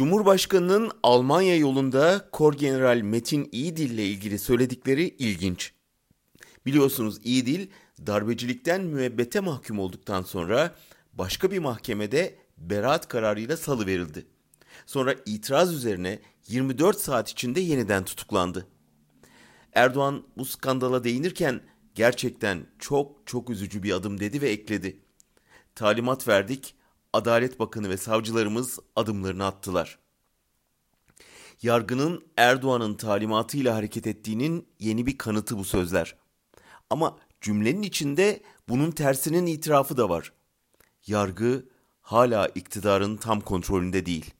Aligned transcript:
Cumhurbaşkanının 0.00 0.90
Almanya 1.02 1.56
yolunda 1.56 2.28
Kor 2.32 2.54
General 2.54 3.00
Metin 3.00 3.48
İyidil 3.52 3.90
ile 3.90 4.06
ilgili 4.06 4.38
söyledikleri 4.38 5.08
ilginç. 5.08 5.72
Biliyorsunuz 6.66 7.20
İyidil 7.24 7.68
darbecilikten 8.06 8.80
müebbete 8.80 9.40
mahkum 9.40 9.78
olduktan 9.78 10.22
sonra 10.22 10.74
başka 11.12 11.50
bir 11.50 11.58
mahkemede 11.58 12.34
beraat 12.58 13.08
kararıyla 13.08 13.56
salı 13.56 13.86
verildi. 13.86 14.26
Sonra 14.86 15.14
itiraz 15.26 15.74
üzerine 15.74 16.18
24 16.48 17.00
saat 17.00 17.30
içinde 17.30 17.60
yeniden 17.60 18.04
tutuklandı. 18.04 18.66
Erdoğan 19.72 20.26
bu 20.36 20.44
skandala 20.44 21.04
değinirken 21.04 21.60
gerçekten 21.94 22.66
çok 22.78 23.26
çok 23.26 23.50
üzücü 23.50 23.82
bir 23.82 23.92
adım 23.92 24.20
dedi 24.20 24.42
ve 24.42 24.48
ekledi. 24.50 25.00
Talimat 25.74 26.28
verdik, 26.28 26.74
Adalet 27.12 27.60
Bakanı 27.60 27.88
ve 27.88 27.96
savcılarımız 27.96 28.78
adımlarını 28.96 29.46
attılar. 29.46 29.98
Yargının 31.62 32.24
Erdoğan'ın 32.36 32.94
talimatıyla 32.94 33.74
hareket 33.74 34.06
ettiğinin 34.06 34.68
yeni 34.78 35.06
bir 35.06 35.18
kanıtı 35.18 35.58
bu 35.58 35.64
sözler. 35.64 36.16
Ama 36.90 37.18
cümlenin 37.40 37.82
içinde 37.82 38.42
bunun 38.68 38.90
tersinin 38.90 39.46
itirafı 39.46 39.96
da 39.96 40.08
var. 40.08 40.32
Yargı 41.06 41.68
hala 42.02 42.48
iktidarın 42.48 43.16
tam 43.16 43.40
kontrolünde 43.40 44.06
değil. 44.06 44.34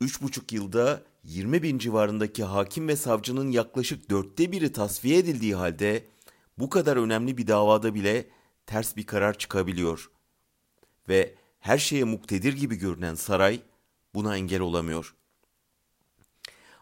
Üç 0.00 0.22
buçuk 0.22 0.52
yılda 0.52 1.02
20 1.24 1.62
bin 1.62 1.78
civarındaki 1.78 2.44
hakim 2.44 2.88
ve 2.88 2.96
savcının 2.96 3.50
yaklaşık 3.50 4.10
dörtte 4.10 4.52
biri 4.52 4.72
tasfiye 4.72 5.18
edildiği 5.18 5.54
halde 5.54 6.06
bu 6.58 6.70
kadar 6.70 6.96
önemli 6.96 7.38
bir 7.38 7.46
davada 7.46 7.94
bile 7.94 8.28
ters 8.66 8.96
bir 8.96 9.06
karar 9.06 9.38
çıkabiliyor. 9.38 10.10
Ve 11.10 11.34
her 11.60 11.78
şeye 11.78 12.04
muktedir 12.04 12.52
gibi 12.52 12.76
görünen 12.76 13.14
saray 13.14 13.60
buna 14.14 14.36
engel 14.36 14.60
olamıyor. 14.60 15.14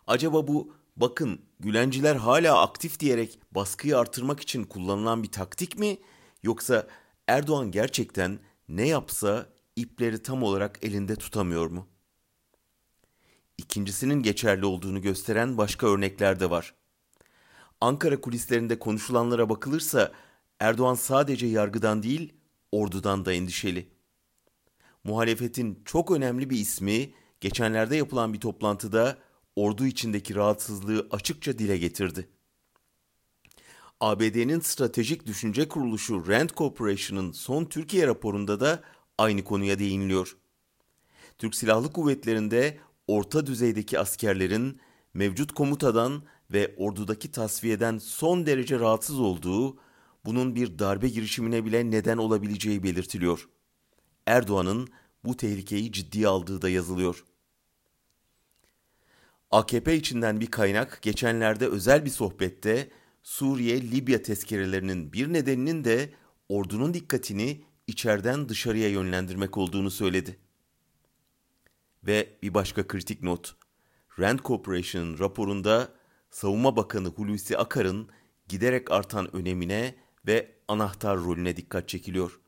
Acaba 0.06 0.48
bu 0.48 0.74
bakın 0.96 1.40
Gülenciler 1.60 2.16
hala 2.16 2.62
aktif 2.62 3.00
diyerek 3.00 3.38
baskıyı 3.50 3.98
artırmak 3.98 4.40
için 4.40 4.64
kullanılan 4.64 5.22
bir 5.22 5.32
taktik 5.32 5.78
mi 5.78 5.98
yoksa 6.42 6.86
Erdoğan 7.26 7.70
gerçekten 7.70 8.38
ne 8.68 8.88
yapsa 8.88 9.46
ipleri 9.76 10.22
tam 10.22 10.42
olarak 10.42 10.84
elinde 10.84 11.16
tutamıyor 11.16 11.66
mu? 11.66 11.86
İkincisinin 13.58 14.22
geçerli 14.22 14.66
olduğunu 14.66 15.02
gösteren 15.02 15.58
başka 15.58 15.86
örnekler 15.86 16.40
de 16.40 16.50
var. 16.50 16.74
Ankara 17.80 18.20
kulislerinde 18.20 18.78
konuşulanlara 18.78 19.48
bakılırsa 19.48 20.12
Erdoğan 20.60 20.94
sadece 20.94 21.46
yargıdan 21.46 22.02
değil, 22.02 22.32
ordudan 22.72 23.24
da 23.24 23.32
endişeli. 23.32 23.97
Muhalefetin 25.04 25.82
çok 25.84 26.10
önemli 26.10 26.50
bir 26.50 26.58
ismi 26.58 27.12
geçenlerde 27.40 27.96
yapılan 27.96 28.32
bir 28.32 28.40
toplantıda 28.40 29.18
ordu 29.56 29.86
içindeki 29.86 30.34
rahatsızlığı 30.34 31.08
açıkça 31.10 31.58
dile 31.58 31.78
getirdi. 31.78 32.28
ABD'nin 34.00 34.60
stratejik 34.60 35.26
düşünce 35.26 35.68
kuruluşu 35.68 36.28
Rand 36.28 36.50
Corporation'ın 36.50 37.32
son 37.32 37.64
Türkiye 37.64 38.06
raporunda 38.06 38.60
da 38.60 38.82
aynı 39.18 39.44
konuya 39.44 39.78
değiniliyor. 39.78 40.36
Türk 41.38 41.54
Silahlı 41.54 41.92
Kuvvetleri'nde 41.92 42.78
orta 43.06 43.46
düzeydeki 43.46 43.98
askerlerin 43.98 44.80
mevcut 45.14 45.52
komutadan 45.52 46.22
ve 46.52 46.74
ordudaki 46.76 47.30
tasfiyeden 47.30 47.98
son 47.98 48.46
derece 48.46 48.78
rahatsız 48.78 49.20
olduğu, 49.20 49.76
bunun 50.24 50.54
bir 50.54 50.78
darbe 50.78 51.08
girişimine 51.08 51.64
bile 51.64 51.90
neden 51.90 52.16
olabileceği 52.16 52.82
belirtiliyor. 52.82 53.48
Erdoğan'ın 54.28 54.88
bu 55.24 55.36
tehlikeyi 55.36 55.92
ciddiye 55.92 56.28
aldığı 56.28 56.62
da 56.62 56.68
yazılıyor. 56.68 57.24
AKP 59.50 59.96
içinden 59.96 60.40
bir 60.40 60.50
kaynak 60.50 61.02
geçenlerde 61.02 61.66
özel 61.66 62.04
bir 62.04 62.10
sohbette 62.10 62.90
Suriye-Libya 63.22 64.22
tezkerelerinin 64.22 65.12
bir 65.12 65.32
nedeninin 65.32 65.84
de 65.84 66.12
ordunun 66.48 66.94
dikkatini 66.94 67.64
içeriden 67.86 68.48
dışarıya 68.48 68.88
yönlendirmek 68.88 69.58
olduğunu 69.58 69.90
söyledi. 69.90 70.38
Ve 72.06 72.38
bir 72.42 72.54
başka 72.54 72.86
kritik 72.86 73.22
not. 73.22 73.56
Rand 74.18 74.38
Corporation'ın 74.38 75.18
raporunda 75.18 75.92
Savunma 76.30 76.76
Bakanı 76.76 77.08
Hulusi 77.08 77.58
Akar'ın 77.58 78.08
giderek 78.48 78.90
artan 78.90 79.36
önemine 79.36 79.94
ve 80.26 80.52
anahtar 80.68 81.18
rolüne 81.18 81.56
dikkat 81.56 81.88
çekiliyor. 81.88 82.40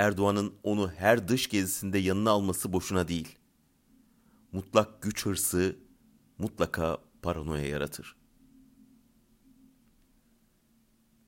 Erdoğan'ın 0.00 0.52
onu 0.62 0.92
her 0.96 1.28
dış 1.28 1.48
gezisinde 1.48 1.98
yanına 1.98 2.30
alması 2.30 2.72
boşuna 2.72 3.08
değil. 3.08 3.38
Mutlak 4.52 5.02
güç 5.02 5.26
hırsı 5.26 5.76
mutlaka 6.38 6.98
paranoya 7.22 7.66
yaratır. 7.66 8.16